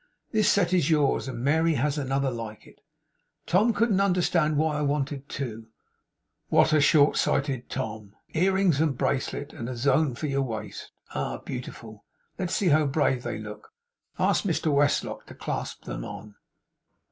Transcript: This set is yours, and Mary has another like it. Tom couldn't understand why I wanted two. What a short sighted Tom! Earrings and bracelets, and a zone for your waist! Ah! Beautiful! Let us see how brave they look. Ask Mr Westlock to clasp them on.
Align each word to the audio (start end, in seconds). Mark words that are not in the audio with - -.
This 0.31 0.49
set 0.49 0.73
is 0.73 0.89
yours, 0.89 1.27
and 1.27 1.43
Mary 1.43 1.75
has 1.75 1.95
another 1.99 2.31
like 2.31 2.65
it. 2.65 2.81
Tom 3.45 3.71
couldn't 3.71 4.01
understand 4.01 4.57
why 4.57 4.79
I 4.79 4.81
wanted 4.81 5.29
two. 5.29 5.67
What 6.49 6.73
a 6.73 6.81
short 6.81 7.17
sighted 7.17 7.69
Tom! 7.69 8.15
Earrings 8.33 8.81
and 8.81 8.97
bracelets, 8.97 9.53
and 9.53 9.69
a 9.69 9.77
zone 9.77 10.15
for 10.15 10.25
your 10.25 10.41
waist! 10.41 10.91
Ah! 11.13 11.37
Beautiful! 11.37 12.03
Let 12.39 12.49
us 12.49 12.55
see 12.55 12.69
how 12.69 12.87
brave 12.87 13.21
they 13.21 13.37
look. 13.37 13.73
Ask 14.17 14.43
Mr 14.43 14.73
Westlock 14.73 15.27
to 15.27 15.35
clasp 15.35 15.85
them 15.85 16.03
on. 16.03 16.33